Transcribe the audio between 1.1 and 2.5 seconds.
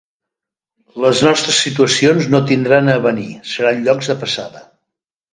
nostres situacions no